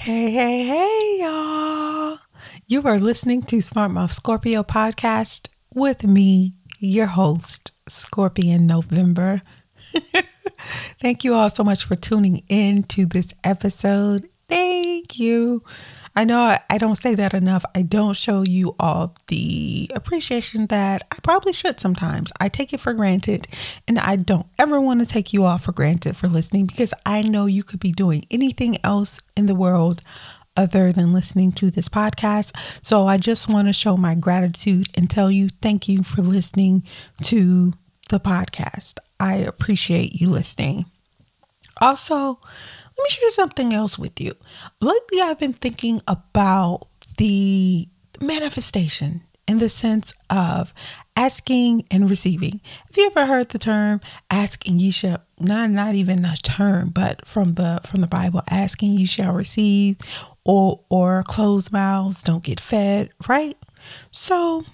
Hey, 0.00 0.30
hey, 0.30 0.64
hey, 0.64 1.18
y'all. 1.20 2.16
You 2.66 2.80
are 2.84 2.98
listening 2.98 3.42
to 3.42 3.60
Smart 3.60 3.90
Mouth 3.90 4.10
Skorpyo 4.10 4.66
podcast 4.66 5.50
with 5.74 6.06
me, 6.06 6.54
your 6.78 7.04
host, 7.04 7.72
Skorpyen 7.86 8.60
November. 8.60 9.42
Thank 11.02 11.22
you 11.22 11.34
all 11.34 11.50
so 11.50 11.62
much 11.64 11.84
for 11.84 11.96
tuning 11.96 12.42
in 12.48 12.84
to 12.84 13.04
this 13.04 13.34
episode. 13.44 14.26
Thank 14.48 15.18
you. 15.18 15.62
I 16.16 16.24
know 16.24 16.56
I 16.68 16.78
don't 16.78 16.96
say 16.96 17.14
that 17.14 17.34
enough. 17.34 17.64
I 17.74 17.82
don't 17.82 18.16
show 18.16 18.42
you 18.42 18.74
all 18.80 19.14
the 19.28 19.90
appreciation 19.94 20.66
that 20.66 21.02
I 21.12 21.16
probably 21.22 21.52
should 21.52 21.78
sometimes. 21.78 22.32
I 22.40 22.48
take 22.48 22.72
it 22.72 22.80
for 22.80 22.92
granted, 22.94 23.46
and 23.86 23.98
I 23.98 24.16
don't 24.16 24.46
ever 24.58 24.80
want 24.80 25.00
to 25.00 25.06
take 25.06 25.32
you 25.32 25.44
all 25.44 25.58
for 25.58 25.72
granted 25.72 26.16
for 26.16 26.26
listening 26.28 26.66
because 26.66 26.92
I 27.06 27.22
know 27.22 27.46
you 27.46 27.62
could 27.62 27.80
be 27.80 27.92
doing 27.92 28.24
anything 28.30 28.76
else 28.84 29.20
in 29.36 29.46
the 29.46 29.54
world 29.54 30.02
other 30.56 30.92
than 30.92 31.12
listening 31.12 31.52
to 31.52 31.70
this 31.70 31.88
podcast. 31.88 32.52
So 32.84 33.06
I 33.06 33.16
just 33.16 33.48
want 33.48 33.68
to 33.68 33.72
show 33.72 33.96
my 33.96 34.14
gratitude 34.14 34.88
and 34.96 35.08
tell 35.08 35.30
you 35.30 35.48
thank 35.62 35.88
you 35.88 36.02
for 36.02 36.22
listening 36.22 36.84
to 37.22 37.72
the 38.08 38.20
podcast. 38.20 38.98
I 39.18 39.36
appreciate 39.36 40.20
you 40.20 40.28
listening. 40.28 40.86
Also, 41.80 42.40
let 43.00 43.04
me 43.04 43.10
share 43.10 43.30
something 43.30 43.72
else 43.72 43.98
with 43.98 44.20
you. 44.20 44.34
Lately, 44.80 45.20
I've 45.22 45.38
been 45.38 45.54
thinking 45.54 46.02
about 46.06 46.86
the 47.16 47.88
manifestation 48.20 49.22
in 49.48 49.58
the 49.58 49.70
sense 49.70 50.12
of 50.28 50.74
asking 51.16 51.84
and 51.90 52.10
receiving. 52.10 52.60
Have 52.86 52.96
you 52.96 53.06
ever 53.06 53.24
heard 53.26 53.48
the 53.48 53.58
term 53.58 54.00
asking 54.30 54.80
ye 54.80 54.90
shall 54.90 55.22
not 55.38 55.70
not 55.70 55.94
even 55.94 56.26
a 56.26 56.36
term, 56.36 56.90
but 56.90 57.26
from 57.26 57.54
the 57.54 57.80
from 57.86 58.02
the 58.02 58.06
Bible, 58.06 58.42
asking 58.50 58.92
you 58.92 59.06
shall 59.06 59.32
receive 59.32 59.96
or 60.44 60.80
or 60.90 61.22
closed 61.22 61.72
mouths 61.72 62.22
don't 62.22 62.44
get 62.44 62.60
fed, 62.60 63.08
right? 63.26 63.56
So 64.10 64.64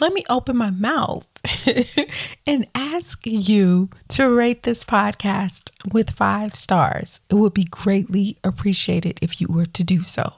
let 0.00 0.14
me 0.14 0.22
open 0.30 0.56
my 0.56 0.70
mouth 0.70 1.26
and 2.46 2.66
ask 2.74 3.26
you 3.26 3.88
to 4.08 4.28
rate 4.28 4.64
this 4.64 4.84
podcast 4.84 5.72
with 5.92 6.10
five 6.10 6.54
stars. 6.54 7.20
It 7.30 7.34
would 7.34 7.54
be 7.54 7.64
greatly 7.64 8.36
appreciated 8.42 9.18
if 9.22 9.40
you 9.40 9.46
were 9.48 9.66
to 9.66 9.84
do 9.84 10.02
so. 10.02 10.34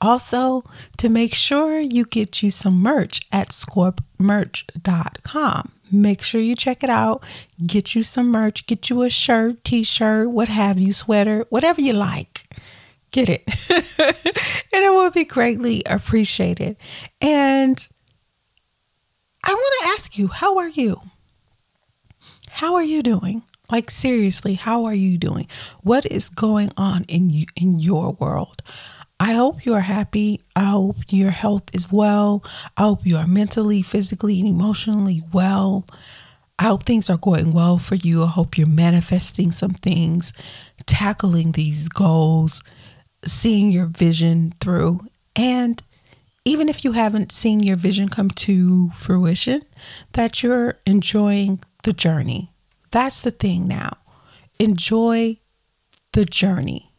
Also, 0.00 0.62
to 0.98 1.08
make 1.08 1.34
sure 1.34 1.80
you 1.80 2.04
get 2.04 2.40
you 2.42 2.50
some 2.50 2.80
merch 2.80 3.22
at 3.32 3.48
SkorpMerch.com. 3.48 5.72
Make 5.90 6.22
sure 6.22 6.40
you 6.40 6.56
check 6.56 6.82
it 6.82 6.90
out. 6.90 7.24
Get 7.64 7.94
you 7.94 8.02
some 8.02 8.28
merch, 8.28 8.66
get 8.66 8.90
you 8.90 9.02
a 9.02 9.10
shirt, 9.10 9.62
t 9.64 9.84
shirt, 9.84 10.30
what 10.30 10.48
have 10.48 10.80
you, 10.80 10.92
sweater, 10.92 11.46
whatever 11.48 11.80
you 11.80 11.92
like. 11.92 12.42
Get 13.12 13.28
it. 13.28 13.44
and 14.72 14.84
it 14.84 14.92
will 14.92 15.10
be 15.10 15.24
greatly 15.24 15.82
appreciated. 15.86 16.76
And 17.20 17.88
I 19.46 19.54
want 19.54 19.74
to 19.80 19.88
ask 19.90 20.18
you, 20.18 20.26
how 20.26 20.58
are 20.58 20.68
you? 20.68 21.00
How 22.50 22.74
are 22.74 22.82
you 22.82 23.00
doing? 23.00 23.42
Like 23.70 23.90
seriously, 23.90 24.54
how 24.54 24.84
are 24.86 24.94
you 24.94 25.18
doing? 25.18 25.46
What 25.82 26.04
is 26.06 26.28
going 26.28 26.72
on 26.76 27.04
in 27.04 27.30
you, 27.30 27.46
in 27.54 27.78
your 27.78 28.12
world? 28.14 28.60
I 29.20 29.34
hope 29.34 29.64
you 29.64 29.74
are 29.74 29.80
happy. 29.80 30.40
I 30.56 30.64
hope 30.64 30.96
your 31.10 31.30
health 31.30 31.72
is 31.72 31.92
well. 31.92 32.44
I 32.76 32.82
hope 32.82 33.06
you 33.06 33.16
are 33.16 33.26
mentally, 33.26 33.82
physically, 33.82 34.40
and 34.40 34.48
emotionally 34.48 35.22
well. 35.32 35.86
I 36.58 36.64
hope 36.64 36.82
things 36.82 37.08
are 37.08 37.16
going 37.16 37.52
well 37.52 37.78
for 37.78 37.94
you. 37.94 38.24
I 38.24 38.28
hope 38.28 38.58
you're 38.58 38.66
manifesting 38.66 39.52
some 39.52 39.74
things, 39.74 40.32
tackling 40.86 41.52
these 41.52 41.88
goals, 41.88 42.62
seeing 43.24 43.70
your 43.70 43.86
vision 43.86 44.54
through, 44.60 45.06
and 45.36 45.82
even 46.46 46.68
if 46.68 46.84
you 46.84 46.92
haven't 46.92 47.32
seen 47.32 47.60
your 47.60 47.74
vision 47.74 48.08
come 48.08 48.30
to 48.30 48.88
fruition, 48.90 49.62
that 50.12 50.44
you're 50.44 50.78
enjoying 50.86 51.58
the 51.82 51.92
journey. 51.92 52.52
That's 52.92 53.22
the 53.22 53.32
thing 53.32 53.66
now. 53.66 53.98
Enjoy 54.60 55.38
the 56.12 56.24
journey. 56.24 56.92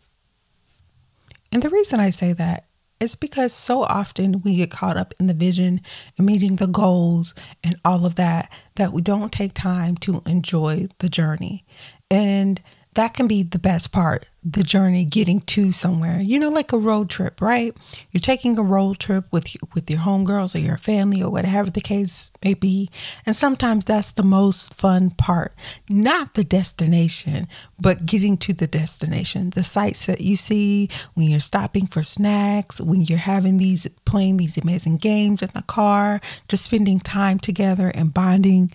And 1.49 1.63
the 1.63 1.69
reason 1.69 2.01
I 2.01 2.09
say 2.09 2.33
that 2.33 2.65
is 2.99 3.15
because 3.15 3.53
so 3.53 3.83
often 3.83 4.41
we 4.41 4.57
get 4.57 4.69
caught 4.69 4.97
up 4.97 5.13
in 5.17 5.27
the 5.27 5.33
vision 5.33 5.79
and 6.17 6.27
meeting 6.27 6.57
the 6.57 6.67
goals 6.67 7.33
and 7.63 7.77
all 7.85 8.05
of 8.05 8.15
that 8.15 8.51
that 8.75 8.91
we 8.91 9.01
don't 9.01 9.31
take 9.31 9.53
time 9.53 9.95
to 9.97 10.21
enjoy 10.25 10.87
the 10.99 11.07
journey. 11.07 11.63
And 12.11 12.61
that 12.97 13.13
can 13.13 13.27
be 13.27 13.43
the 13.43 13.59
best 13.59 13.91
part 13.91 14.25
the 14.43 14.63
journey 14.63 15.05
getting 15.05 15.41
to 15.41 15.71
somewhere. 15.71 16.19
You 16.19 16.39
know 16.39 16.49
like 16.49 16.73
a 16.73 16.79
road 16.79 17.09
trip 17.09 17.41
right? 17.41 17.75
You're 18.11 18.21
taking 18.21 18.57
a 18.57 18.63
road 18.63 18.97
trip 18.97 19.25
with 19.31 19.55
with 19.75 19.89
your 19.89 19.99
homegirls 19.99 20.55
or 20.55 20.59
your 20.59 20.77
family 20.77 21.21
or 21.21 21.29
whatever 21.29 21.69
the 21.69 21.81
case 21.81 22.31
may 22.43 22.55
be 22.55 22.89
and 23.25 23.35
sometimes 23.35 23.85
that's 23.85 24.11
the 24.11 24.23
most 24.23 24.73
fun 24.73 25.11
part. 25.11 25.53
Not 25.91 26.33
the 26.33 26.43
destination 26.43 27.47
but 27.79 28.07
getting 28.07 28.35
to 28.37 28.53
the 28.53 28.65
destination 28.65 29.51
the 29.51 29.63
sights 29.63 30.07
that 30.07 30.21
you 30.21 30.35
see 30.35 30.89
when 31.13 31.29
you're 31.29 31.39
stopping 31.39 31.85
for 31.85 32.01
snacks 32.01 32.81
when 32.81 33.01
you're 33.01 33.19
having 33.19 33.57
these 33.57 33.87
playing 34.05 34.37
these 34.37 34.57
amazing 34.57 34.97
games 34.97 35.43
in 35.43 35.49
the 35.53 35.61
car 35.61 36.19
just 36.47 36.65
spending 36.65 36.99
time 36.99 37.37
together 37.37 37.89
and 37.93 38.11
bonding. 38.11 38.71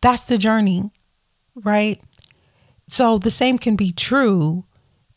That's 0.00 0.24
the 0.24 0.38
journey 0.38 0.90
right 1.54 2.00
so 2.92 3.16
the 3.16 3.30
same 3.30 3.58
can 3.58 3.74
be 3.74 3.90
true 3.90 4.66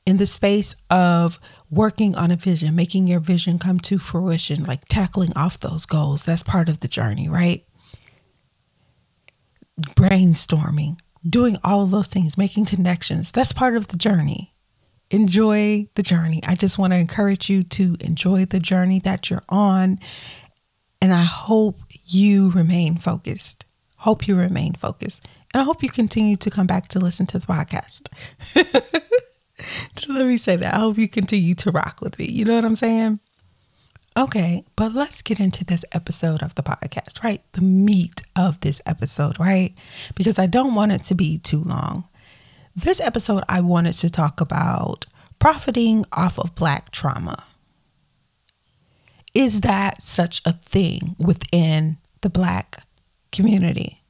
in 0.06 0.16
the 0.16 0.26
space 0.26 0.76
of 0.90 1.42
working 1.70 2.16
on 2.16 2.32
a 2.32 2.38
vision, 2.38 2.74
making 2.74 3.06
your 3.06 3.20
vision 3.20 3.60
come 3.60 3.82
to 3.82 4.00
fruition, 4.00 4.64
like 4.64 4.86
tackling 4.88 5.34
off 5.36 5.60
those 5.60 5.86
goals. 5.86 6.24
That's 6.24 6.42
part 6.42 6.70
of 6.70 6.80
the 6.80 6.88
journey, 6.88 7.28
right? 7.28 7.66
Brainstorming, 9.82 11.00
doing 11.30 11.58
all 11.66 11.84
of 11.84 11.92
those 11.92 12.08
things, 12.08 12.38
making 12.38 12.66
connections. 12.66 13.34
That's 13.34 13.52
part 13.52 13.76
of 13.76 13.90
the 13.90 13.98
journey. 13.98 14.54
Enjoy 15.12 15.90
the 15.96 16.04
journey. 16.04 16.42
I 16.48 16.56
just 16.56 16.80
want 16.80 16.94
to 16.94 16.98
encourage 16.98 17.50
you 17.50 17.64
to 17.64 17.98
enjoy 18.00 18.46
the 18.46 18.62
journey 18.62 19.00
that 19.00 19.30
you're 19.30 19.44
on. 19.50 20.00
And 21.02 21.14
I 21.14 21.24
hope 21.24 21.80
you 22.06 22.52
remain 22.52 22.96
focused. 22.96 23.66
Hope 23.98 24.30
you 24.30 24.38
remain 24.38 24.76
focused. 24.76 25.28
And 25.56 25.62
I 25.62 25.64
hope 25.64 25.82
you 25.82 25.88
continue 25.88 26.36
to 26.36 26.50
come 26.50 26.68
back 26.68 26.90
to 26.90 27.00
listen 27.00 27.28
to 27.28 27.40
the 27.40 27.48
podcast. 27.48 28.10
Let 30.10 30.26
me 30.26 30.36
say 30.38 30.58
that. 30.58 30.74
I 30.74 30.80
hope 30.80 30.98
you 30.98 31.08
continue 31.08 31.56
to 31.56 31.72
rock 31.72 32.02
with 32.02 32.20
me. 32.20 32.26
You 32.26 32.44
know 32.44 32.56
what 32.56 32.66
I'm 32.66 32.76
saying? 32.76 33.22
Okay, 34.18 34.66
but 34.76 34.94
let's 34.94 35.22
get 35.22 35.40
into 35.40 35.64
this 35.64 35.86
episode 35.94 36.44
of 36.44 36.56
the 36.56 36.62
podcast, 36.62 37.24
right? 37.24 37.42
The 37.54 37.62
meat 37.62 38.24
of 38.36 38.60
this 38.60 38.82
episode, 38.86 39.40
right? 39.40 39.74
Because 40.16 40.38
I 40.38 40.46
don't 40.46 40.76
want 40.76 40.92
it 40.92 41.04
to 41.04 41.16
be 41.16 41.38
too 41.38 41.62
long. 41.62 42.04
This 42.76 43.00
episode, 43.00 43.44
I 43.48 43.62
wanted 43.62 43.94
to 43.94 44.10
talk 44.10 44.42
about 44.42 45.06
profiting 45.40 46.06
off 46.12 46.38
of 46.38 46.54
Black 46.56 46.92
trauma. 46.92 47.46
Is 49.34 49.62
that 49.62 50.02
such 50.02 50.42
a 50.44 50.52
thing 50.52 51.16
within 51.18 51.96
the 52.20 52.30
Black 52.30 52.84
community? 53.32 54.02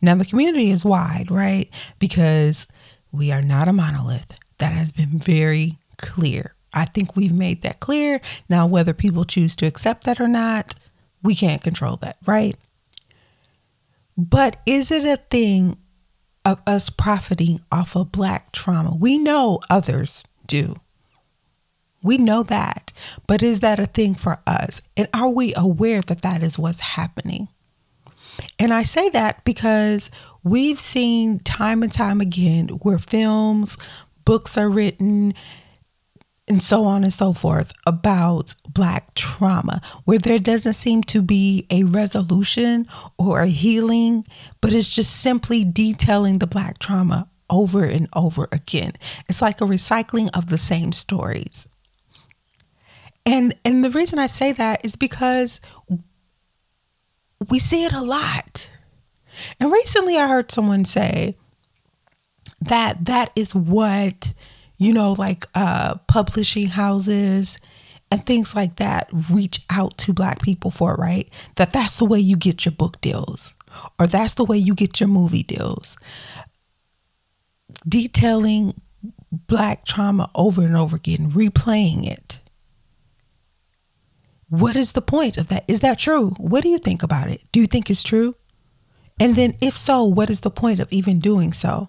Now, 0.00 0.14
the 0.14 0.24
community 0.24 0.70
is 0.70 0.84
wide, 0.84 1.30
right? 1.30 1.68
Because 1.98 2.66
we 3.12 3.32
are 3.32 3.42
not 3.42 3.68
a 3.68 3.72
monolith. 3.72 4.34
That 4.58 4.72
has 4.72 4.92
been 4.92 5.18
very 5.18 5.78
clear. 5.96 6.54
I 6.72 6.84
think 6.84 7.16
we've 7.16 7.32
made 7.32 7.62
that 7.62 7.80
clear. 7.80 8.20
Now, 8.48 8.66
whether 8.66 8.92
people 8.92 9.24
choose 9.24 9.56
to 9.56 9.66
accept 9.66 10.04
that 10.04 10.20
or 10.20 10.28
not, 10.28 10.74
we 11.22 11.34
can't 11.34 11.62
control 11.62 11.96
that, 11.98 12.18
right? 12.26 12.56
But 14.16 14.60
is 14.66 14.90
it 14.90 15.04
a 15.04 15.16
thing 15.16 15.78
of 16.44 16.60
us 16.66 16.90
profiting 16.90 17.60
off 17.70 17.96
of 17.96 18.12
Black 18.12 18.52
trauma? 18.52 18.94
We 18.94 19.18
know 19.18 19.60
others 19.70 20.24
do. 20.46 20.76
We 22.02 22.18
know 22.18 22.42
that. 22.44 22.92
But 23.26 23.42
is 23.42 23.60
that 23.60 23.78
a 23.78 23.86
thing 23.86 24.14
for 24.14 24.40
us? 24.46 24.80
And 24.96 25.08
are 25.12 25.30
we 25.30 25.54
aware 25.56 26.00
that 26.02 26.22
that 26.22 26.42
is 26.42 26.58
what's 26.58 26.80
happening? 26.80 27.48
And 28.58 28.72
I 28.72 28.82
say 28.82 29.08
that 29.10 29.44
because 29.44 30.10
we've 30.44 30.80
seen 30.80 31.40
time 31.40 31.82
and 31.82 31.92
time 31.92 32.20
again 32.20 32.68
where 32.82 32.98
films, 32.98 33.76
books 34.24 34.56
are 34.58 34.68
written, 34.68 35.34
and 36.48 36.62
so 36.62 36.84
on 36.84 37.04
and 37.04 37.12
so 37.12 37.32
forth 37.32 37.72
about 37.86 38.54
Black 38.68 39.14
trauma, 39.14 39.80
where 40.04 40.18
there 40.18 40.38
doesn't 40.38 40.72
seem 40.74 41.02
to 41.04 41.22
be 41.22 41.66
a 41.70 41.84
resolution 41.84 42.86
or 43.18 43.42
a 43.42 43.48
healing, 43.48 44.24
but 44.60 44.72
it's 44.72 44.94
just 44.94 45.14
simply 45.14 45.64
detailing 45.64 46.38
the 46.38 46.46
Black 46.46 46.78
trauma 46.78 47.28
over 47.50 47.84
and 47.84 48.08
over 48.14 48.48
again. 48.52 48.92
It's 49.28 49.42
like 49.42 49.60
a 49.60 49.64
recycling 49.64 50.30
of 50.34 50.46
the 50.46 50.58
same 50.58 50.92
stories. 50.92 51.68
And 53.26 53.54
and 53.64 53.84
the 53.84 53.90
reason 53.90 54.18
I 54.18 54.26
say 54.26 54.52
that 54.52 54.84
is 54.84 54.96
because 54.96 55.60
we 57.48 57.58
see 57.58 57.84
it 57.84 57.92
a 57.92 58.02
lot. 58.02 58.70
And 59.60 59.70
recently 59.70 60.18
I 60.18 60.28
heard 60.28 60.50
someone 60.50 60.84
say 60.84 61.36
that 62.60 63.04
that 63.04 63.30
is 63.36 63.54
what 63.54 64.32
you 64.78 64.92
know, 64.92 65.12
like 65.12 65.44
uh, 65.54 65.96
publishing 66.06 66.68
houses 66.68 67.58
and 68.10 68.24
things 68.24 68.54
like 68.54 68.76
that 68.76 69.10
reach 69.30 69.60
out 69.68 69.98
to 69.98 70.14
black 70.14 70.40
people 70.40 70.70
for, 70.70 70.94
right? 70.94 71.28
That 71.56 71.72
that's 71.72 71.98
the 71.98 72.04
way 72.04 72.20
you 72.20 72.36
get 72.36 72.64
your 72.64 72.72
book 72.72 73.00
deals 73.00 73.54
or 73.98 74.06
that's 74.06 74.34
the 74.34 74.44
way 74.44 74.56
you 74.56 74.74
get 74.74 75.00
your 75.00 75.08
movie 75.08 75.42
deals. 75.42 75.96
Detailing 77.86 78.80
black 79.30 79.84
trauma 79.84 80.30
over 80.34 80.62
and 80.62 80.76
over 80.76 80.96
again, 80.96 81.30
replaying 81.30 82.06
it. 82.06 82.27
What 84.50 84.76
is 84.76 84.92
the 84.92 85.02
point 85.02 85.36
of 85.36 85.48
that? 85.48 85.64
Is 85.68 85.80
that 85.80 85.98
true? 85.98 86.30
What 86.38 86.62
do 86.62 86.68
you 86.68 86.78
think 86.78 87.02
about 87.02 87.28
it? 87.28 87.42
Do 87.52 87.60
you 87.60 87.66
think 87.66 87.90
it's 87.90 88.02
true? 88.02 88.34
And 89.20 89.36
then, 89.36 89.54
if 89.60 89.76
so, 89.76 90.04
what 90.04 90.30
is 90.30 90.40
the 90.40 90.50
point 90.50 90.80
of 90.80 90.90
even 90.92 91.18
doing 91.18 91.52
so? 91.52 91.88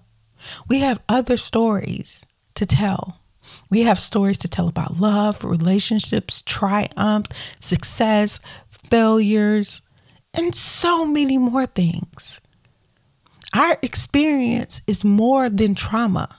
We 0.67 0.79
have 0.79 1.01
other 1.07 1.37
stories 1.37 2.25
to 2.55 2.65
tell. 2.65 3.21
We 3.69 3.83
have 3.83 3.99
stories 3.99 4.37
to 4.39 4.47
tell 4.47 4.67
about 4.67 4.99
love, 4.99 5.43
relationships, 5.43 6.41
triumph, 6.41 7.27
success, 7.59 8.39
failures, 8.69 9.81
and 10.33 10.53
so 10.53 11.05
many 11.05 11.37
more 11.37 11.65
things. 11.65 12.41
Our 13.53 13.77
experience 13.81 14.81
is 14.85 15.03
more 15.03 15.49
than 15.49 15.75
trauma. 15.75 16.35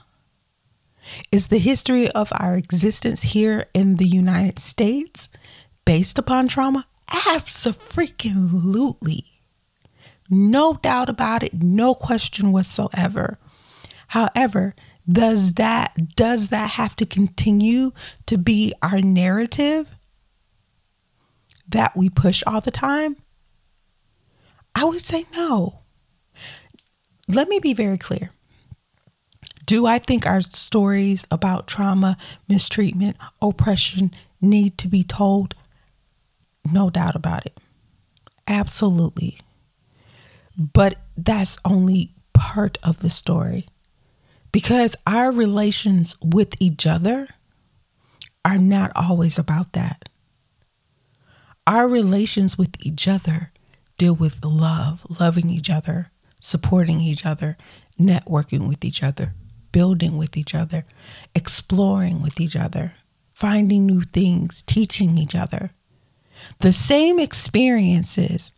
It's 1.31 1.47
the 1.47 1.57
history 1.57 2.09
of 2.09 2.31
our 2.35 2.55
existence 2.55 3.23
here 3.23 3.65
in 3.73 3.95
the 3.95 4.07
United 4.07 4.59
States 4.59 5.29
based 5.85 6.17
upon 6.17 6.47
trauma? 6.47 6.87
Absolutely. 7.29 9.25
No 10.29 10.75
doubt 10.75 11.09
about 11.09 11.43
it, 11.43 11.53
no 11.53 11.93
question 11.93 12.51
whatsoever. 12.51 13.37
However, 14.07 14.75
does 15.11 15.53
that 15.53 16.15
does 16.15 16.49
that 16.49 16.71
have 16.71 16.95
to 16.97 17.05
continue 17.05 17.91
to 18.27 18.37
be 18.37 18.73
our 18.81 19.01
narrative 19.01 19.91
that 21.67 21.95
we 21.95 22.09
push 22.09 22.43
all 22.45 22.61
the 22.61 22.71
time? 22.71 23.17
I 24.75 24.85
would 24.85 25.01
say 25.01 25.25
no. 25.33 25.79
Let 27.27 27.49
me 27.49 27.59
be 27.59 27.73
very 27.73 27.97
clear. 27.97 28.31
Do 29.65 29.85
I 29.85 29.99
think 29.99 30.25
our 30.25 30.41
stories 30.41 31.25
about 31.31 31.67
trauma, 31.67 32.17
mistreatment, 32.47 33.15
oppression 33.41 34.11
need 34.41 34.77
to 34.79 34.87
be 34.87 35.03
told? 35.03 35.55
No 36.69 36.89
doubt 36.89 37.15
about 37.15 37.45
it. 37.45 37.57
Absolutely. 38.47 39.39
But 40.57 40.95
that's 41.17 41.57
only 41.63 42.13
part 42.33 42.77
of 42.83 42.99
the 42.99 43.09
story 43.09 43.67
because 44.51 44.95
our 45.07 45.31
relations 45.31 46.15
with 46.21 46.55
each 46.59 46.85
other 46.85 47.27
are 48.43 48.57
not 48.57 48.91
always 48.95 49.37
about 49.37 49.73
that. 49.73 50.09
Our 51.67 51.87
relations 51.87 52.57
with 52.57 52.75
each 52.79 53.07
other 53.07 53.51
deal 53.97 54.15
with 54.15 54.43
love, 54.43 55.05
loving 55.19 55.49
each 55.49 55.69
other, 55.69 56.11
supporting 56.41 56.99
each 56.99 57.25
other, 57.25 57.55
networking 57.99 58.67
with 58.67 58.83
each 58.83 59.03
other, 59.03 59.35
building 59.71 60.17
with 60.17 60.35
each 60.35 60.55
other, 60.55 60.85
exploring 61.35 62.21
with 62.21 62.41
each 62.41 62.55
other, 62.55 62.95
finding 63.33 63.85
new 63.85 64.01
things, 64.01 64.63
teaching 64.63 65.17
each 65.17 65.35
other. 65.35 65.71
The 66.59 66.73
same 66.73 67.19
experiences 67.19 68.51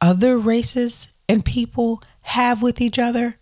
other 0.00 0.36
races 0.36 1.08
and 1.28 1.44
people 1.44 2.02
have 2.22 2.62
with 2.62 2.80
each 2.80 2.98
other, 2.98 3.38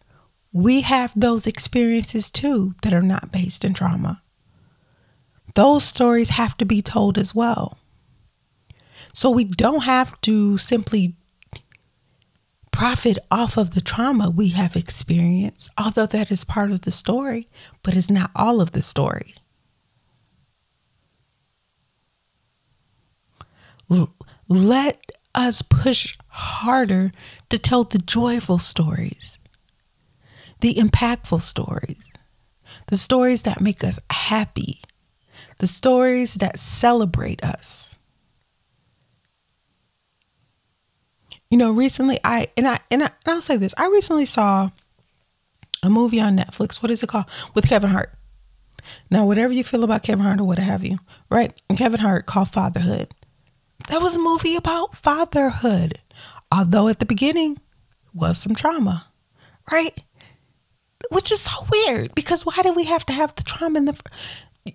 we 0.53 0.83
have 0.83 1.13
those 1.17 1.47
experiences 1.47 2.31
too 2.31 2.75
that 2.83 2.93
are 2.93 3.03
not 3.03 3.33
based 3.33 3.65
in 3.65 3.75
trauma. 3.75 4.23
Those 5.55 5.85
stories 5.85 6.31
have 6.31 6.57
to 6.59 6.65
be 6.65 6.81
told 6.81 7.19
as 7.19 7.35
well. 7.35 7.79
So 9.13 9.31
we 9.31 9.45
don't 9.45 9.85
have 9.85 10.21
to 10.23 10.57
simply 10.57 11.17
profit 12.71 13.19
off 13.31 13.57
of 13.57 13.75
the 13.75 13.81
trauma 13.81 14.31
we 14.31 14.49
have 14.51 14.77
experienced, 14.77 15.71
although 15.77 16.07
that 16.07 16.31
is 16.31 16.45
part 16.45 16.71
of 16.71 16.83
the 16.83 16.91
story, 16.91 17.49
but 17.83 17.97
it's 17.97 18.11
not 18.11 18.31
all 18.35 18.61
of 18.61 18.73
the 18.73 18.83
story. 18.83 19.35
Let 24.49 25.01
us 25.35 25.63
push 25.63 26.17
harder 26.29 27.13
to 27.49 27.59
tell 27.59 27.85
the 27.85 27.99
joyful 27.99 28.59
stories, 28.59 29.39
the 30.61 30.75
impactful 30.75 31.41
stories, 31.41 32.03
the 32.89 32.97
stories 32.97 33.43
that 33.43 33.61
make 33.61 33.83
us 33.85 33.99
happy, 34.11 34.83
the 35.59 35.67
stories 35.67 36.35
that 36.35 36.59
celebrate 36.59 37.43
us. 37.45 37.97
You 41.51 41.59
know, 41.59 41.71
recently 41.71 42.19
I 42.25 42.49
and 42.57 42.67
I 42.67 42.81
and, 42.91 43.03
I, 43.03 43.11
and 43.27 43.35
I'll 43.35 43.41
say 43.41 43.59
this: 43.59 43.75
I 43.77 43.87
recently 43.89 44.25
saw 44.25 44.71
a 45.83 45.91
movie 45.91 46.21
on 46.21 46.37
Netflix. 46.37 46.83
What 46.83 46.91
is 46.91 47.03
it 47.03 47.09
called? 47.09 47.27
With 47.55 47.69
Kevin 47.69 47.91
Hart. 47.91 48.13
Now, 49.11 49.27
whatever 49.27 49.53
you 49.53 49.63
feel 49.63 49.85
about 49.85 50.03
Kevin 50.03 50.25
Hart 50.25 50.41
or 50.41 50.45
what 50.45 50.59
have 50.59 50.83
you, 50.85 50.99
right? 51.31 51.53
Kevin 51.77 52.01
Hart 52.01 52.27
called 52.27 52.49
Fatherhood. 52.49 53.15
That 53.89 54.01
was 54.01 54.17
a 54.17 54.21
movie 54.21 54.57
about 54.57 54.97
fatherhood. 54.97 55.99
Although 56.51 56.89
at 56.89 56.99
the 56.99 57.07
beginning 57.07 57.59
was 58.13 58.39
some 58.39 58.55
trauma, 58.55 59.07
right? 59.71 59.99
Which 61.11 61.33
is 61.33 61.41
so 61.41 61.67
weird 61.71 62.15
because 62.15 62.45
why 62.45 62.63
do 62.63 62.73
we 62.73 62.85
have 62.85 63.07
to 63.07 63.13
have 63.13 63.35
the 63.35 63.43
trauma 63.43 63.79
in 63.79 63.85
the 63.87 63.99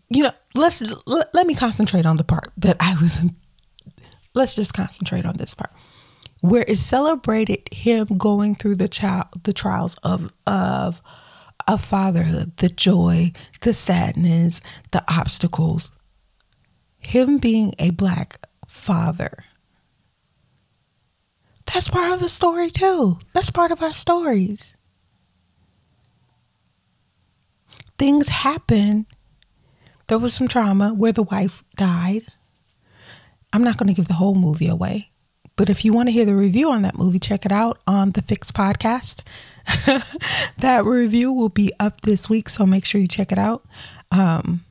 you 0.10 0.24
know, 0.24 0.32
let's 0.54 0.82
let, 1.06 1.34
let 1.34 1.48
me 1.48 1.56
concentrate 1.56 2.06
on 2.06 2.18
the 2.18 2.24
part 2.24 2.52
that 2.58 2.78
I 2.80 2.96
was. 3.02 3.20
Let's 4.34 4.56
just 4.56 4.74
concentrate 4.74 5.26
on 5.26 5.38
this 5.38 5.54
part 5.54 5.72
where 6.42 6.66
it 6.68 6.78
celebrated 6.78 7.68
him 7.72 8.06
going 8.18 8.56
through 8.56 8.76
the 8.76 8.88
child 8.88 9.26
the 9.44 9.54
trials 9.54 9.96
of 10.04 10.32
of 10.46 11.02
of 11.68 11.84
fatherhood, 11.84 12.56
the 12.58 12.70
joy, 12.70 13.32
the 13.62 13.74
sadness, 13.74 14.62
the 14.92 15.04
obstacles. 15.10 15.92
Him 17.00 17.38
being 17.38 17.74
a 17.80 17.90
black 17.92 18.40
father. 18.78 19.44
That's 21.66 21.90
part 21.90 22.14
of 22.14 22.20
the 22.20 22.30
story, 22.30 22.70
too. 22.70 23.20
That's 23.34 23.52
part 23.52 23.72
of 23.72 23.82
our 23.82 23.92
stories. 23.94 24.76
Things 27.98 28.30
happen. 28.30 29.06
There 30.08 30.20
was 30.20 30.34
some 30.34 30.48
trauma 30.48 30.94
where 30.94 31.12
the 31.12 31.24
wife 31.24 31.64
died. 31.76 32.24
I'm 33.52 33.64
not 33.64 33.78
going 33.78 33.88
to 33.88 33.94
give 33.94 34.08
the 34.08 34.14
whole 34.14 34.36
movie 34.36 34.68
away, 34.68 35.12
but 35.56 35.70
if 35.70 35.84
you 35.84 35.94
want 35.94 36.08
to 36.08 36.14
hear 36.14 36.26
the 36.26 36.36
review 36.36 36.72
on 36.72 36.84
that 36.84 36.98
movie, 36.98 37.20
check 37.20 37.46
it 37.46 37.52
out 37.52 37.80
on 37.88 38.12
the 38.12 38.22
Fix 38.22 38.52
podcast. 38.52 39.24
that 40.58 40.86
review 40.86 41.34
will 41.34 41.50
be 41.50 41.74
up 41.80 42.02
this 42.02 42.30
week, 42.30 42.50
so 42.50 42.66
make 42.66 42.86
sure 42.86 43.02
you 43.02 43.08
check 43.08 43.32
it 43.32 43.40
out. 43.40 43.66
Um, 44.12 44.64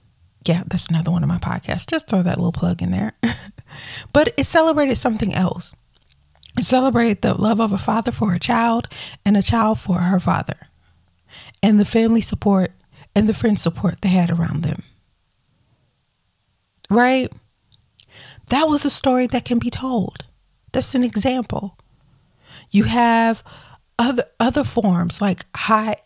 yeah, 0.49 0.63
that's 0.67 0.89
another 0.89 1.11
one 1.11 1.23
of 1.23 1.29
my 1.29 1.39
podcasts. 1.39 1.89
Just 1.89 2.09
throw 2.09 2.23
that 2.23 2.39
little 2.39 2.53
plug 2.53 2.83
in 2.83 2.91
there. 2.91 3.13
but 4.13 4.33
it 4.37 4.45
celebrated 4.45 4.97
something 4.97 5.35
else. 5.35 5.75
It 6.59 6.65
celebrated 6.65 7.23
the 7.23 7.35
love 7.35 7.61
of 7.61 7.73
a 7.73 7.79
father 7.79 8.13
for 8.13 8.33
a 8.33 8.39
child 8.39 8.89
and 9.25 9.37
a 9.37 9.43
child 9.43 9.79
for 9.79 9.99
her 9.99 10.19
father, 10.19 10.69
and 11.63 11.79
the 11.79 11.85
family 11.85 12.21
support 12.21 12.73
and 13.15 13.29
the 13.29 13.35
friend 13.35 13.59
support 13.59 14.01
they 14.01 14.09
had 14.09 14.31
around 14.31 14.63
them. 14.63 14.83
Right? 16.89 17.31
That 18.49 18.69
was 18.69 18.85
a 18.85 18.91
story 18.91 19.27
that 19.29 19.45
can 19.45 19.59
be 19.59 19.71
told. 19.71 20.27
That's 20.73 20.95
an 20.95 21.05
example. 21.05 21.79
You 22.71 22.85
have 22.85 23.43
other 23.99 24.25
other 24.39 24.65
forms 24.65 25.21
like 25.21 25.45
high 25.55 25.97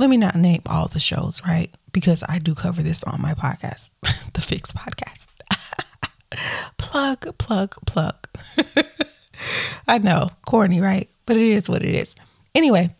let 0.00 0.08
me 0.08 0.16
not 0.16 0.34
name 0.34 0.62
all 0.64 0.88
the 0.88 0.98
shows, 0.98 1.42
right? 1.46 1.70
Because 1.92 2.24
I 2.26 2.38
do 2.38 2.54
cover 2.54 2.82
this 2.82 3.04
on 3.04 3.20
my 3.20 3.34
podcast, 3.34 3.92
the 4.32 4.40
Fix 4.40 4.72
Podcast. 4.72 5.28
plug, 6.78 7.36
plug, 7.36 7.74
plug. 7.86 8.26
I 9.86 9.98
know, 9.98 10.30
corny, 10.46 10.80
right? 10.80 11.10
But 11.26 11.36
it 11.36 11.42
is 11.42 11.68
what 11.68 11.82
it 11.82 11.94
is. 11.94 12.14
Anyway, 12.54 12.94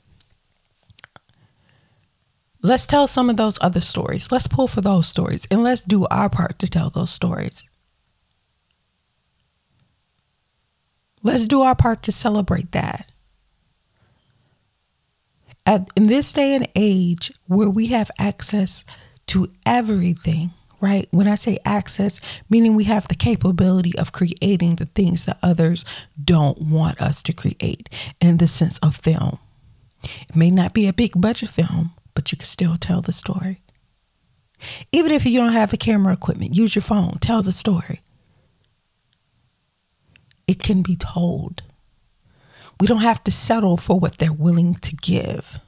let's 2.63 2.85
tell 2.85 3.07
some 3.07 3.31
of 3.31 3.39
those 3.39 3.57
other 3.63 3.81
stories. 3.81 4.31
Let's 4.31 4.47
pull 4.47 4.67
for 4.67 4.83
those 4.83 5.07
stories 5.07 5.47
and 5.51 5.65
let's 5.65 5.81
do 5.81 6.07
our 6.11 6.29
part 6.29 6.59
to 6.59 6.69
tell 6.69 6.91
those 6.91 7.11
stories. 7.11 7.63
Let's 11.23 11.47
do 11.47 11.63
our 11.63 11.75
part 11.75 12.03
to 12.03 12.13
celebrate 12.13 12.73
that 12.73 13.10
at, 15.71 15.89
in 15.95 16.09
this 16.09 16.33
day 16.33 16.57
and 16.57 16.69
age 16.75 17.33
where 17.47 17.71
we 17.71 17.87
have 17.87 18.11
access 18.19 18.85
to 19.27 19.47
everything, 19.65 20.51
right? 20.81 21.07
When 21.13 21.29
I 21.29 21.37
say 21.37 21.59
access, 21.65 22.21
meaning 22.51 22.75
we 22.75 22.85
have 22.85 23.07
the 23.07 23.15
capability 23.15 23.97
of 23.97 24.11
creating 24.11 24.77
the 24.77 24.87
things 24.87 25.27
that 25.27 25.39
others 25.45 25.85
don't 26.23 26.61
want 26.61 27.01
us 27.01 27.23
to 27.23 27.33
create 27.33 27.89
in 28.21 28.39
the 28.39 28.49
sense 28.49 28.79
of 28.79 28.97
film. 28.97 29.39
It 30.03 30.35
may 30.35 30.51
not 30.51 30.75
be 30.75 30.89
a 30.89 30.93
big 30.93 31.13
budget 31.15 31.51
film, 31.51 31.93
but 32.15 32.33
you 32.33 32.39
can 32.39 32.47
still 32.47 32.77
tell 32.77 33.01
the 33.01 33.13
story. 33.13 33.63
Even 34.91 35.13
if 35.13 35.25
you 35.25 35.39
don't 35.39 35.53
have 35.53 35.71
the 35.71 35.77
camera 35.77 36.13
equipment, 36.13 36.57
use 36.57 36.75
your 36.75 36.83
phone, 36.83 37.13
tell 37.21 37.43
the 37.43 37.53
story. 37.53 38.01
It 40.49 40.61
can 40.61 40.83
be 40.83 40.97
told. 40.97 41.63
We 42.81 42.87
don't 42.87 43.03
have 43.03 43.23
to 43.25 43.31
settle 43.31 43.77
for 43.77 43.99
what 43.99 44.19
they're 44.19 44.33
willing 44.33 44.75
to 44.77 44.97
give. 44.97 45.61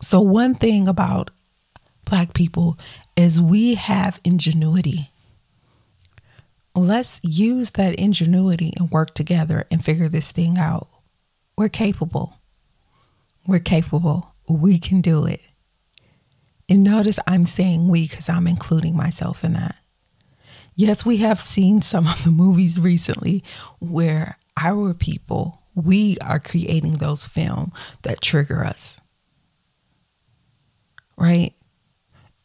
So, 0.00 0.20
one 0.20 0.54
thing 0.54 0.88
about 0.88 1.30
Black 2.04 2.32
people 2.32 2.78
is 3.16 3.40
we 3.40 3.74
have 3.74 4.20
ingenuity. 4.24 5.10
Let's 6.74 7.20
use 7.22 7.72
that 7.72 7.94
ingenuity 7.96 8.72
and 8.76 8.90
work 8.90 9.14
together 9.14 9.66
and 9.70 9.84
figure 9.84 10.08
this 10.08 10.32
thing 10.32 10.58
out. 10.58 10.88
We're 11.56 11.68
capable. 11.68 12.38
We're 13.46 13.58
capable. 13.58 14.34
We 14.48 14.78
can 14.78 15.00
do 15.00 15.26
it. 15.26 15.40
And 16.68 16.84
notice 16.84 17.18
I'm 17.26 17.44
saying 17.44 17.88
we 17.88 18.06
because 18.06 18.28
I'm 18.28 18.46
including 18.46 18.96
myself 18.96 19.42
in 19.42 19.54
that. 19.54 19.76
Yes, 20.78 21.04
we 21.04 21.16
have 21.16 21.40
seen 21.40 21.82
some 21.82 22.06
of 22.06 22.22
the 22.22 22.30
movies 22.30 22.78
recently 22.78 23.42
where 23.80 24.38
our 24.56 24.94
people, 24.94 25.60
we 25.74 26.16
are 26.20 26.38
creating 26.38 26.94
those 26.98 27.26
film 27.26 27.72
that 28.02 28.20
trigger 28.20 28.64
us. 28.64 29.00
Right? 31.16 31.52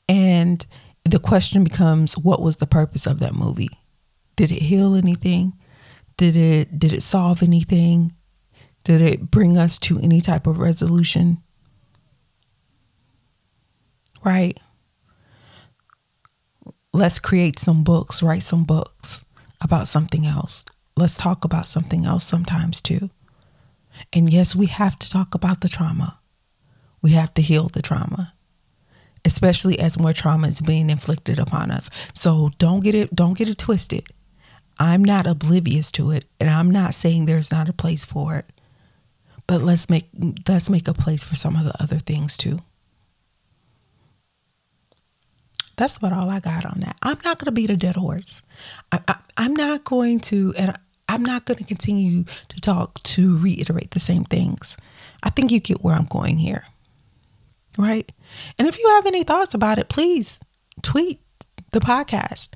And 0.09 0.65
the 1.05 1.19
question 1.19 1.63
becomes 1.63 2.17
what 2.17 2.41
was 2.41 2.57
the 2.57 2.65
purpose 2.65 3.05
of 3.05 3.19
that 3.19 3.35
movie? 3.35 3.69
Did 4.35 4.51
it 4.51 4.63
heal 4.63 4.95
anything? 4.95 5.53
Did 6.17 6.35
it 6.35 6.79
did 6.79 6.91
it 6.91 7.03
solve 7.03 7.43
anything? 7.43 8.13
Did 8.83 9.01
it 9.01 9.29
bring 9.29 9.59
us 9.59 9.77
to 9.79 9.99
any 9.99 10.21
type 10.21 10.47
of 10.47 10.57
resolution? 10.57 11.37
Right? 14.23 14.57
Let's 16.93 17.19
create 17.19 17.59
some 17.59 17.83
books, 17.83 18.21
write 18.21 18.43
some 18.43 18.63
books 18.63 19.25
about 19.61 19.87
something 19.87 20.25
else. 20.25 20.63
Let's 20.95 21.17
talk 21.17 21.43
about 21.43 21.67
something 21.67 22.05
else 22.05 22.23
sometimes 22.23 22.81
too. 22.81 23.09
And 24.11 24.31
yes, 24.31 24.55
we 24.55 24.67
have 24.67 24.97
to 24.99 25.09
talk 25.09 25.33
about 25.33 25.61
the 25.61 25.69
trauma. 25.69 26.19
We 27.01 27.11
have 27.11 27.33
to 27.33 27.41
heal 27.41 27.67
the 27.67 27.81
trauma 27.81 28.33
especially 29.25 29.79
as 29.79 29.99
more 29.99 30.13
trauma 30.13 30.47
is 30.47 30.61
being 30.61 30.89
inflicted 30.89 31.39
upon 31.39 31.71
us. 31.71 31.89
So 32.13 32.51
don't 32.57 32.81
get 32.81 32.95
it 32.95 33.15
don't 33.15 33.37
get 33.37 33.49
it 33.49 33.57
twisted. 33.57 34.07
I'm 34.79 35.03
not 35.03 35.27
oblivious 35.27 35.91
to 35.93 36.11
it 36.11 36.25
and 36.39 36.49
I'm 36.49 36.71
not 36.71 36.93
saying 36.93 37.25
there's 37.25 37.51
not 37.51 37.69
a 37.69 37.73
place 37.73 38.05
for 38.05 38.35
it. 38.35 38.45
But 39.47 39.61
let's 39.61 39.89
make 39.89 40.09
let's 40.47 40.69
make 40.69 40.87
a 40.87 40.93
place 40.93 41.23
for 41.23 41.35
some 41.35 41.55
of 41.55 41.65
the 41.65 41.81
other 41.81 41.97
things 41.97 42.37
too. 42.37 42.59
That's 45.75 45.97
about 45.97 46.13
all 46.13 46.29
I 46.29 46.39
got 46.39 46.65
on 46.65 46.79
that. 46.81 46.97
I'm 47.01 47.17
not 47.23 47.39
going 47.39 47.45
to 47.45 47.51
beat 47.51 47.69
a 47.69 47.77
dead 47.77 47.95
horse. 47.95 48.41
I, 48.91 49.15
I'm 49.37 49.55
not 49.55 49.83
going 49.83 50.19
to, 50.21 50.53
and 50.57 50.77
I'm 51.09 51.23
not 51.23 51.45
going 51.45 51.57
to 51.57 51.63
continue 51.63 52.23
to 52.23 52.61
talk 52.61 53.01
to 53.03 53.37
reiterate 53.39 53.91
the 53.91 53.99
same 53.99 54.23
things. 54.23 54.77
I 55.23 55.29
think 55.29 55.51
you 55.51 55.59
get 55.59 55.83
where 55.83 55.95
I'm 55.95 56.05
going 56.05 56.37
here 56.37 56.65
right? 57.77 58.11
And 58.57 58.67
if 58.67 58.77
you 58.77 58.87
have 58.89 59.05
any 59.05 59.23
thoughts 59.23 59.53
about 59.53 59.79
it, 59.79 59.89
please 59.89 60.39
tweet 60.81 61.21
the 61.71 61.79
podcast 61.79 62.53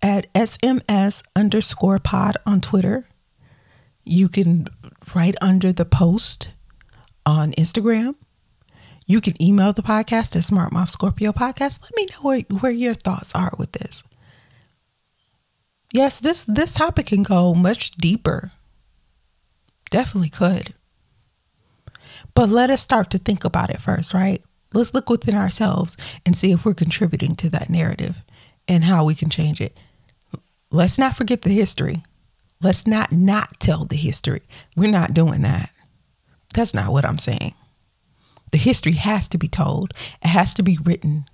at 0.00 0.32
SMS 0.34 1.22
underscore 1.34 1.98
pod 1.98 2.36
on 2.44 2.60
Twitter. 2.60 3.06
You 4.04 4.28
can 4.28 4.68
write 5.14 5.36
under 5.40 5.72
the 5.72 5.84
post 5.84 6.50
on 7.24 7.52
Instagram. 7.52 8.16
You 9.06 9.20
can 9.20 9.40
email 9.42 9.72
the 9.72 9.82
podcast 9.82 10.36
at 10.36 10.44
Smart 10.44 10.72
Mouth 10.72 10.96
Skorpyo 10.96 11.32
Podcast. 11.34 11.82
Let 11.82 11.96
me 11.96 12.06
know 12.06 12.22
where, 12.22 12.40
where 12.60 12.72
your 12.72 12.94
thoughts 12.94 13.34
are 13.34 13.52
with 13.58 13.72
this. 13.72 14.04
Yes, 15.92 16.20
this 16.20 16.44
this 16.44 16.74
topic 16.74 17.06
can 17.06 17.22
go 17.22 17.52
much 17.54 17.92
deeper. 17.92 18.52
Definitely 19.90 20.30
could. 20.30 20.74
But 22.34 22.48
let 22.48 22.70
us 22.70 22.80
start 22.80 23.10
to 23.10 23.18
think 23.18 23.44
about 23.44 23.70
it 23.70 23.80
first, 23.80 24.14
right? 24.14 24.42
Let's 24.72 24.94
look 24.94 25.10
within 25.10 25.34
ourselves 25.34 25.98
and 26.24 26.34
see 26.34 26.50
if 26.50 26.64
we're 26.64 26.72
contributing 26.72 27.36
to 27.36 27.50
that 27.50 27.68
narrative 27.68 28.22
and 28.66 28.84
how 28.84 29.04
we 29.04 29.14
can 29.14 29.28
change 29.28 29.60
it. 29.60 29.76
Let's 30.70 30.96
not 30.96 31.14
forget 31.14 31.42
the 31.42 31.50
history. 31.50 32.02
Let's 32.62 32.86
not 32.86 33.12
not 33.12 33.60
tell 33.60 33.84
the 33.84 33.96
history. 33.96 34.42
We're 34.74 34.90
not 34.90 35.12
doing 35.12 35.42
that. 35.42 35.70
That's 36.54 36.72
not 36.72 36.92
what 36.92 37.04
I'm 37.04 37.18
saying. 37.18 37.54
The 38.52 38.58
history 38.58 38.92
has 38.92 39.28
to 39.28 39.38
be 39.38 39.48
told. 39.48 39.92
It 40.22 40.28
has 40.28 40.54
to 40.54 40.62
be 40.62 40.78
written 40.82 41.24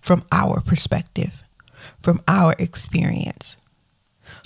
from 0.00 0.24
our 0.32 0.60
perspective, 0.60 1.44
from 2.00 2.22
our 2.26 2.54
experience. 2.58 3.56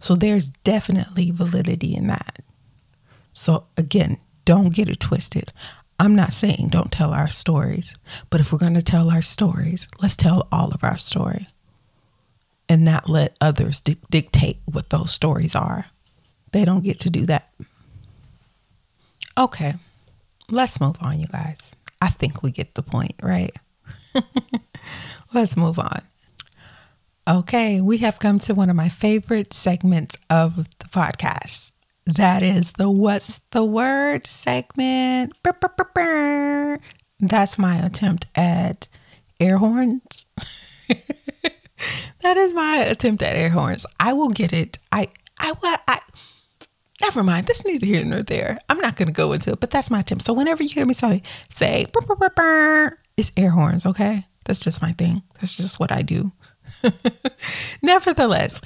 So 0.01 0.17
there's 0.17 0.49
definitely 0.49 1.31
validity 1.31 1.95
in 1.95 2.09
that. 2.09 2.41
So 3.33 3.67
again, 3.77 4.19
don't 4.45 4.75
get 4.75 4.89
it 4.89 5.01
twisted. 5.01 5.53
I'm 5.99 6.17
not 6.17 6.33
saying 6.33 6.69
don't 6.71 6.91
tell 6.91 7.13
our 7.13 7.29
stories, 7.29 7.95
but 8.29 8.41
if 8.41 8.53
we're 8.53 8.59
going 8.59 8.75
to 8.75 8.83
tell 8.83 9.11
our 9.11 9.23
stories, 9.23 9.87
let's 10.01 10.17
tell 10.17 10.49
all 10.51 10.73
of 10.73 10.83
our 10.83 10.97
story 10.97 11.49
and 12.69 12.85
not 12.85 13.09
let 13.09 13.37
others 13.41 13.81
di- 13.81 13.99
dictate 14.11 14.59
what 14.65 14.91
those 14.91 15.13
stories 15.13 15.55
are. 15.55 15.87
They 16.53 16.65
don't 16.65 16.83
get 16.83 16.99
to 17.01 17.11
do 17.11 17.27
that. 17.27 17.55
Okay, 19.39 19.75
let's 20.51 20.81
move 20.81 20.97
on, 21.01 21.21
you 21.21 21.27
guys. 21.27 21.75
I 22.03 22.09
think 22.09 22.43
we 22.43 22.51
get 22.51 22.75
the 22.75 22.83
point, 22.83 23.15
right? 23.23 23.55
let's 25.33 25.57
move 25.57 25.79
on. 25.79 26.03
Okay, 27.29 27.81
we 27.81 27.99
have 27.99 28.19
come 28.19 28.41
to 28.41 28.55
one 28.55 28.69
of 28.69 28.75
my 28.75 28.89
favorite 28.89 29.53
segments 29.53 30.19
of 30.29 30.57
the 30.81 30.89
podcast. 30.89 31.71
That 32.05 32.43
is 32.43 32.73
the 32.73 32.91
What's 32.91 33.39
the 33.53 33.63
Word 33.63 34.27
segment. 34.27 35.35
That's 37.21 37.57
my 37.57 37.77
attempt 37.77 38.27
at 38.35 38.89
air 39.39 39.59
horns. 39.59 40.27
that 40.89 42.37
is 42.37 42.53
my 42.53 42.79
attempt 42.79 43.23
at 43.23 43.37
air 43.37 43.51
horns. 43.51 43.87
I 44.01 44.13
will 44.13 44.31
get 44.31 44.53
it. 44.53 44.79
I, 44.91 45.07
I, 45.39 45.53
I, 45.63 45.79
I 45.87 46.01
never 47.03 47.23
mind. 47.23 47.47
That's 47.47 47.65
neither 47.65 47.87
here 47.87 48.05
nor 48.05 48.23
there. 48.23 48.59
I'm 48.69 48.79
not 48.79 48.97
going 48.97 49.09
to 49.09 49.13
go 49.13 49.33
into 49.33 49.53
it, 49.53 49.61
but 49.61 49.71
that's 49.71 49.91
my 49.91 50.01
attempt. 50.01 50.25
So 50.25 50.33
whenever 50.33 50.63
you 50.63 50.71
hear 50.71 50.87
me 50.87 50.95
say, 50.95 51.23
say, 51.51 51.87
it's 53.17 53.33
air 53.37 53.51
horns, 53.51 53.85
okay? 53.87 54.27
That's 54.45 54.61
just 54.61 54.83
my 54.83 54.93
thing. 54.93 55.23
That's 55.35 55.57
just 55.57 55.79
what 55.79 55.93
I 55.93 56.03
do. 56.03 56.33
Nevertheless, 57.83 58.61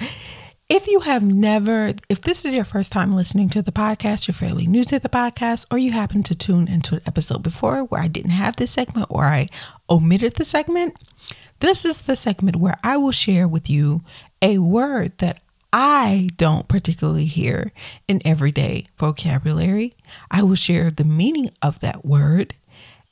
if 0.69 0.87
you 0.87 0.99
have 1.01 1.23
never, 1.23 1.93
if 2.09 2.21
this 2.21 2.45
is 2.45 2.53
your 2.53 2.65
first 2.65 2.91
time 2.91 3.15
listening 3.15 3.49
to 3.49 3.61
the 3.61 3.71
podcast, 3.71 4.27
you're 4.27 4.35
fairly 4.35 4.67
new 4.67 4.83
to 4.85 4.99
the 4.99 5.09
podcast, 5.09 5.65
or 5.71 5.77
you 5.77 5.91
happen 5.91 6.23
to 6.23 6.35
tune 6.35 6.67
into 6.67 6.95
an 6.95 7.01
episode 7.05 7.43
before 7.43 7.83
where 7.85 8.01
I 8.01 8.07
didn't 8.07 8.31
have 8.31 8.55
this 8.55 8.71
segment 8.71 9.07
or 9.09 9.23
I 9.23 9.47
omitted 9.89 10.35
the 10.35 10.45
segment, 10.45 10.97
this 11.59 11.85
is 11.85 12.03
the 12.03 12.15
segment 12.15 12.57
where 12.57 12.77
I 12.83 12.97
will 12.97 13.11
share 13.11 13.47
with 13.47 13.69
you 13.69 14.01
a 14.41 14.57
word 14.59 15.17
that 15.19 15.41
I 15.79 16.29
don't 16.37 16.67
particularly 16.67 17.25
hear 17.25 17.71
in 18.07 18.19
everyday 18.25 18.87
vocabulary. 18.97 19.93
I 20.31 20.41
will 20.41 20.55
share 20.55 20.89
the 20.89 21.03
meaning 21.03 21.51
of 21.61 21.81
that 21.81 22.03
word, 22.03 22.55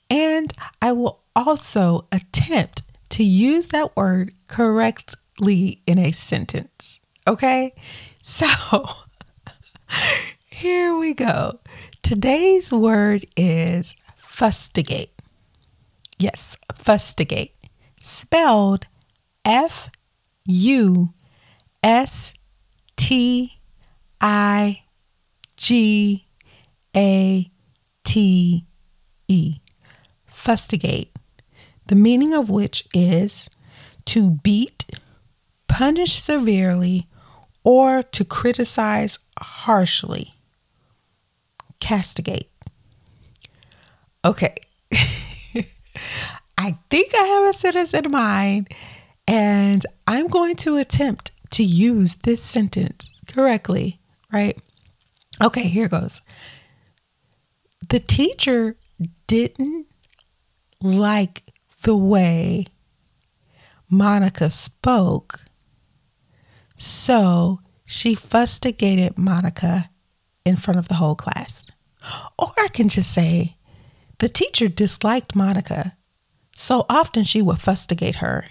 and 0.10 0.52
I 0.82 0.92
will 0.94 1.22
also 1.36 2.08
attempt 2.12 2.82
to 3.10 3.24
use 3.24 3.68
that 3.68 3.96
word 3.96 4.34
correctly 4.48 5.84
in 5.86 6.00
a 6.00 6.12
sentence. 6.12 7.02
Okay. 7.28 7.76
So 8.20 8.48
here 10.50 10.98
we 10.98 11.14
go. 11.14 11.60
Today's 12.02 12.74
word 12.74 13.26
is 13.38 13.96
fustigate. 14.28 15.12
Yes, 16.18 16.58
fustigate. 16.74 17.52
Spelled 18.02 18.88
F 19.46 19.92
U 20.46 21.14
S 21.84 22.34
T 22.98 23.60
I 24.22 24.84
G 25.58 26.28
A 26.96 27.52
T 28.04 28.66
E. 29.28 29.58
Fustigate. 30.30 31.10
The 31.88 31.96
meaning 31.96 32.34
of 32.34 32.50
which 32.50 32.88
is 32.94 33.50
to 34.06 34.32
beat, 34.32 34.86
punish 35.68 36.14
severely, 36.14 37.08
or 37.64 38.04
to 38.04 38.24
criticize 38.24 39.20
harshly. 39.40 40.34
Castigate. 41.80 42.50
Okay. 44.24 44.56
I 46.58 46.78
think 46.90 47.14
I 47.16 47.24
have 47.24 47.50
a 47.50 47.54
sentence 47.54 47.94
in 47.94 48.10
mind, 48.10 48.74
and 49.28 49.86
I'm 50.08 50.28
going 50.28 50.56
to 50.58 50.78
attempt 50.78 51.32
to 51.56 51.64
use 51.64 52.16
this 52.16 52.44
sentence 52.44 53.10
correctly, 53.28 54.02
right? 54.30 54.60
Okay, 55.42 55.70
here 55.70 55.88
goes. 55.88 56.22
The 57.88 58.02
teacher 58.02 58.76
didn't 59.28 59.88
like 60.82 61.44
the 61.84 61.96
way 61.96 62.66
Monica 63.90 64.50
spoke. 64.50 65.46
So 66.76 67.62
she 67.86 68.16
fustigated 68.16 69.18
Monica 69.18 69.90
in 70.44 70.58
front 70.58 70.78
of 70.78 70.90
the 70.90 70.96
whole 70.96 71.16
class. 71.16 71.68
Or 72.38 72.52
I 72.60 72.68
can 72.68 72.90
just 72.90 73.14
say 73.14 73.56
the 74.20 74.28
teacher 74.28 74.68
disliked 74.68 75.36
Monica, 75.36 75.96
so 76.54 76.86
often 76.90 77.24
she 77.24 77.42
would 77.42 77.60
fustigate 77.60 78.16
her 78.16 78.46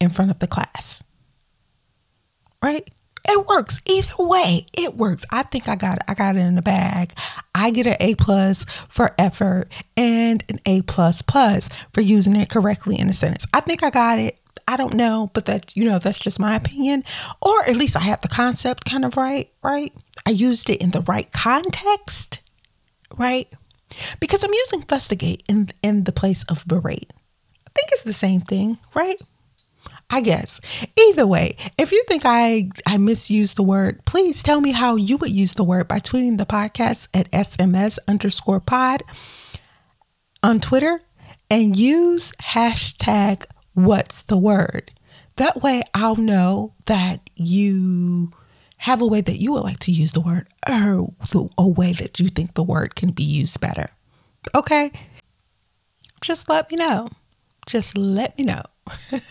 in 0.00 0.08
front 0.08 0.30
of 0.30 0.38
the 0.38 0.46
class. 0.46 1.02
Right? 2.62 2.88
It 3.30 3.46
works 3.46 3.80
either 3.84 4.14
way. 4.18 4.66
It 4.72 4.94
works. 4.94 5.24
I 5.30 5.42
think 5.42 5.68
I 5.68 5.76
got 5.76 5.98
it. 5.98 6.04
I 6.08 6.14
got 6.14 6.36
it 6.36 6.40
in 6.40 6.54
the 6.54 6.62
bag. 6.62 7.12
I 7.54 7.70
get 7.70 7.86
an 7.86 7.96
A 8.00 8.14
plus 8.14 8.64
for 8.64 9.10
effort 9.18 9.68
and 9.96 10.42
an 10.48 10.60
A 10.64 10.80
plus 10.82 11.20
plus 11.20 11.68
for 11.92 12.00
using 12.00 12.36
it 12.36 12.48
correctly 12.48 12.98
in 12.98 13.08
a 13.08 13.12
sentence. 13.12 13.46
I 13.52 13.60
think 13.60 13.82
I 13.82 13.90
got 13.90 14.18
it. 14.18 14.38
I 14.66 14.76
don't 14.76 14.94
know, 14.94 15.30
but 15.34 15.44
that 15.46 15.76
you 15.76 15.84
know 15.84 15.98
that's 15.98 16.18
just 16.18 16.40
my 16.40 16.56
opinion. 16.56 17.04
Or 17.42 17.68
at 17.68 17.76
least 17.76 17.96
I 17.96 18.00
had 18.00 18.22
the 18.22 18.28
concept 18.28 18.86
kind 18.86 19.04
of 19.04 19.16
right. 19.16 19.50
Right? 19.62 19.92
I 20.26 20.30
used 20.30 20.70
it 20.70 20.80
in 20.80 20.90
the 20.90 21.02
right 21.02 21.30
context. 21.30 22.40
Right? 23.16 23.48
Because 24.20 24.42
I'm 24.42 24.54
using 24.54 24.82
fustigate 24.82 25.42
in 25.48 25.68
in 25.82 26.04
the 26.04 26.12
place 26.12 26.44
of 26.44 26.66
berate. 26.66 27.12
I 27.66 27.70
think 27.74 27.88
it's 27.92 28.04
the 28.04 28.12
same 28.14 28.40
thing, 28.40 28.78
right? 28.94 29.16
I 30.10 30.22
guess. 30.22 30.60
Either 31.08 31.26
way, 31.26 31.56
if 31.78 31.90
you 31.90 32.04
think 32.06 32.22
I, 32.24 32.70
I 32.86 32.98
misused 32.98 33.56
the 33.56 33.62
word, 33.62 34.04
please 34.04 34.42
tell 34.42 34.60
me 34.60 34.72
how 34.72 34.96
you 34.96 35.16
would 35.16 35.30
use 35.30 35.54
the 35.54 35.64
word 35.64 35.88
by 35.88 36.00
tweeting 36.00 36.36
the 36.36 36.44
podcast 36.44 37.08
at 37.14 37.30
SMS 37.30 37.98
underscore 38.06 38.60
pod 38.60 39.02
on 40.42 40.60
Twitter 40.60 41.00
and 41.50 41.78
use 41.78 42.32
hashtag 42.42 43.46
what's 43.72 44.22
the 44.22 44.36
word. 44.36 44.90
That 45.36 45.62
way 45.62 45.82
I'll 45.94 46.16
know 46.16 46.74
that 46.86 47.30
you 47.34 48.32
have 48.78 49.00
a 49.00 49.06
way 49.06 49.22
that 49.22 49.40
you 49.40 49.52
would 49.52 49.64
like 49.64 49.78
to 49.80 49.92
use 49.92 50.12
the 50.12 50.20
word 50.20 50.46
or 50.68 51.14
a 51.56 51.66
way 51.66 51.92
that 51.92 52.20
you 52.20 52.28
think 52.28 52.54
the 52.54 52.62
word 52.62 52.94
can 52.94 53.12
be 53.12 53.24
used 53.24 53.60
better. 53.60 53.90
Okay? 54.54 54.92
Just 56.20 56.48
let 56.48 56.70
me 56.70 56.76
know. 56.76 57.08
Just 57.68 57.98
let 57.98 58.38
me 58.38 58.44
know. 58.44 58.62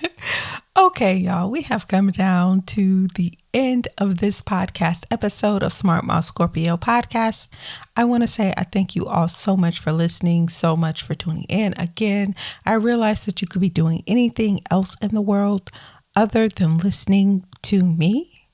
okay, 0.77 1.15
y'all, 1.15 1.49
we 1.49 1.63
have 1.63 1.87
come 1.87 2.11
down 2.11 2.61
to 2.67 3.07
the 3.15 3.33
end 3.51 3.87
of 3.97 4.19
this 4.19 4.43
podcast 4.43 5.05
episode 5.09 5.63
of 5.63 5.73
Smart 5.73 6.05
Mouth 6.05 6.31
Skorpyo 6.31 6.79
podcast. 6.79 7.49
I 7.95 8.03
want 8.03 8.21
to 8.21 8.27
say 8.27 8.53
I 8.55 8.63
thank 8.65 8.95
you 8.95 9.07
all 9.07 9.27
so 9.27 9.57
much 9.57 9.79
for 9.79 9.91
listening, 9.91 10.49
so 10.49 10.77
much 10.77 11.01
for 11.01 11.15
tuning 11.15 11.47
in. 11.49 11.73
Again, 11.79 12.35
I 12.63 12.73
realize 12.73 13.25
that 13.25 13.41
you 13.41 13.47
could 13.47 13.59
be 13.59 13.69
doing 13.69 14.03
anything 14.05 14.59
else 14.69 14.95
in 15.01 15.15
the 15.15 15.21
world 15.21 15.71
other 16.15 16.47
than 16.47 16.77
listening 16.77 17.43
to 17.63 17.83
me, 17.83 18.49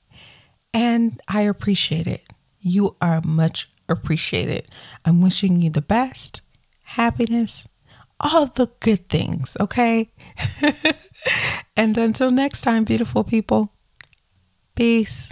and 0.72 1.20
I 1.28 1.42
appreciate 1.42 2.06
it. 2.06 2.22
You 2.58 2.96
are 3.02 3.20
much 3.20 3.68
appreciated. 3.86 4.66
I'm 5.04 5.20
wishing 5.20 5.60
you 5.60 5.68
the 5.68 5.82
best, 5.82 6.40
happiness, 6.84 7.68
all 8.24 8.46
the 8.46 8.70
good 8.80 9.08
things, 9.08 9.56
okay? 9.60 10.10
and 11.76 11.96
until 11.98 12.30
next 12.30 12.62
time, 12.62 12.84
beautiful 12.84 13.22
people, 13.22 13.72
peace. 14.74 15.30